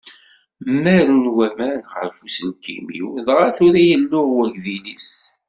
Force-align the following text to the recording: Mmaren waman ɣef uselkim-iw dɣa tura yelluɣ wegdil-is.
Mmaren 0.73 1.23
waman 1.35 1.73
ɣef 1.97 2.15
uselkim-iw 2.25 3.09
dɣa 3.27 3.47
tura 3.57 3.81
yelluɣ 3.89 4.27
wegdil-is. 4.37 5.11